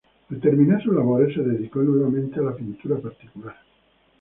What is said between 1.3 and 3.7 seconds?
se dedicó nuevamente a la pintura particular.